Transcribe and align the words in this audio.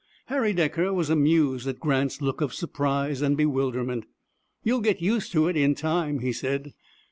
Harry 0.29 0.51
Decker 0.51 0.91
was 0.91 1.11
amused 1.11 1.67
at 1.67 1.79
Grant's 1.79 2.23
look 2.23 2.41
of 2.41 2.55
surprise 2.55 3.21
and 3.21 3.37
bewilderment. 3.37 4.05
"You'll 4.63 4.81
get 4.81 4.99
used 4.99 5.31
to 5.33 5.47
it 5.47 5.55
in 5.55 5.75
time," 5.75 6.21
he 6.21 6.33
said. 6.33 6.73